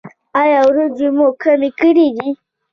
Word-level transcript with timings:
ایا 0.41 0.59
وریجې 0.67 1.09
مو 1.15 1.27
کمې 1.41 1.69
کړي 1.79 2.07
دي؟ 2.15 2.29